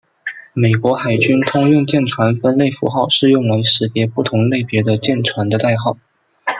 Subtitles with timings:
[0.55, 5.95] 美国海军通用舰船分类符号是用来识别不同类别的舰船的代号。